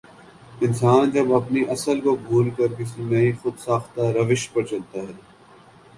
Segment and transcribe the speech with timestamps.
[0.65, 5.13] انسان جب اپنی اصل کو بھول کر کسی نئی خو د ساختہ روش پرچلتا ہے